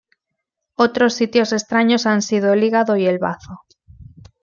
Otros 0.79 1.13
sitios 1.13 1.53
extraños 1.53 2.07
han 2.07 2.23
sido 2.23 2.53
el 2.53 2.63
hígado 2.63 2.97
y 2.97 3.05
el 3.05 3.19
bazo. 3.19 3.61